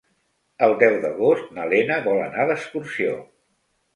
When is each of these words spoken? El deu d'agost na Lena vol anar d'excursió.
El 0.67 0.71
deu 0.83 0.95
d'agost 1.03 1.51
na 1.59 1.67
Lena 1.75 1.99
vol 2.07 2.23
anar 2.25 2.47
d'excursió. 2.53 3.15